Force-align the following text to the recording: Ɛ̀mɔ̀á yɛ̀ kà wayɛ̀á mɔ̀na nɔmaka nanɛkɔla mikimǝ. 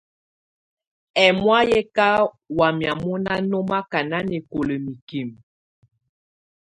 Ɛ̀mɔ̀á 1.25 1.59
yɛ̀ 1.69 1.83
kà 1.95 2.07
wayɛ̀á 2.57 2.93
mɔ̀na 3.03 3.33
nɔmaka 3.49 3.99
nanɛkɔla 4.09 4.75
mikimǝ. 4.85 5.39